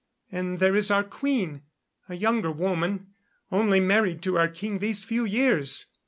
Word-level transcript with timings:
And 0.31 0.57
there 0.57 0.75
is 0.75 0.89
our 0.89 1.03
queen 1.03 1.61
a 2.09 2.15
younger 2.15 2.49
woman, 2.51 3.13
only 3.51 3.79
married 3.79 4.23
to 4.23 4.35
our 4.35 4.47
king 4.47 4.79
these 4.79 5.03
few 5.03 5.25
years. 5.25 5.85